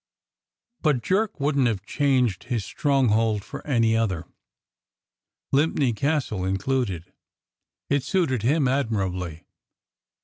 [0.81, 4.25] But Jerk wouldn't have changed his stronghold for any other,
[5.53, 7.13] Limpne Castle included;
[7.87, 9.45] it suited him admirably.